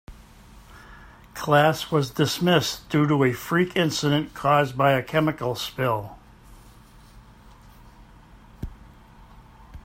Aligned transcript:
Class 1.35 1.91
was 1.91 2.09
dismissed 2.09 2.89
due 2.89 3.05
to 3.07 3.23
a 3.23 3.33
freak 3.33 3.75
incident 3.75 4.33
caused 4.33 4.75
by 4.75 4.93
a 4.93 5.03
chemical 5.03 5.53
spill. 5.53 6.17